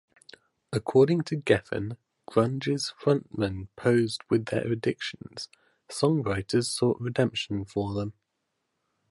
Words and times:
According 0.73 1.21
to 1.25 1.35
Geffen, 1.35 1.95
"grunge's 2.27 2.91
frontmen 2.99 3.67
posed 3.75 4.23
with 4.31 4.45
their 4.47 4.65
addictions; 4.65 5.47
songwriters 5.89 6.65
sought 6.71 6.99
redemption 6.99 7.65
for 7.65 7.93
them". 7.93 8.13